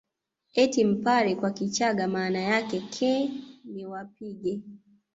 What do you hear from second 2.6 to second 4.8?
ke ni wapige